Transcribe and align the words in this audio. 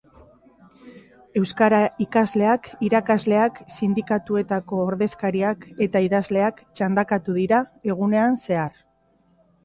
Euskara 1.39 1.81
ikasleak, 2.05 2.69
irakasleak, 2.87 3.59
sindikatuetako 3.75 4.79
ordezkariak 4.85 5.67
eta 5.87 6.01
idazleak 6.07 6.63
txandakatu 6.79 7.37
dira 7.37 7.61
egunean 7.95 8.41
zehar. 8.47 8.81